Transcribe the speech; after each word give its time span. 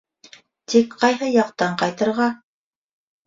Тик 0.73 0.95
ҡайһы 1.03 1.29
яҡтан 1.33 1.77
ҡайтырға? 1.81 2.31